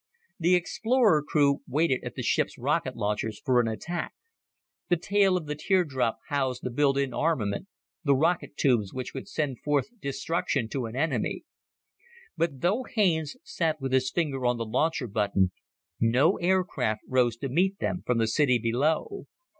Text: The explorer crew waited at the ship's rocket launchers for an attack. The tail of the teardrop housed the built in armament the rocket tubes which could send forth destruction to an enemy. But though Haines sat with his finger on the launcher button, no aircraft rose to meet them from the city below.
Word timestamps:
The 0.39 0.55
explorer 0.55 1.21
crew 1.21 1.59
waited 1.67 2.03
at 2.03 2.15
the 2.15 2.23
ship's 2.23 2.57
rocket 2.57 2.95
launchers 2.97 3.39
for 3.39 3.61
an 3.61 3.67
attack. 3.67 4.13
The 4.89 4.97
tail 4.97 5.37
of 5.37 5.45
the 5.45 5.53
teardrop 5.53 6.17
housed 6.29 6.63
the 6.63 6.71
built 6.71 6.97
in 6.97 7.13
armament 7.13 7.67
the 8.03 8.15
rocket 8.15 8.57
tubes 8.57 8.95
which 8.95 9.13
could 9.13 9.27
send 9.27 9.59
forth 9.61 9.89
destruction 10.01 10.67
to 10.69 10.87
an 10.87 10.95
enemy. 10.95 11.43
But 12.35 12.61
though 12.61 12.81
Haines 12.81 13.37
sat 13.43 13.79
with 13.79 13.91
his 13.93 14.09
finger 14.09 14.43
on 14.47 14.57
the 14.57 14.65
launcher 14.65 15.05
button, 15.05 15.51
no 15.99 16.37
aircraft 16.39 17.03
rose 17.07 17.37
to 17.37 17.47
meet 17.47 17.77
them 17.77 18.01
from 18.03 18.17
the 18.17 18.25
city 18.25 18.57
below. 18.57 19.27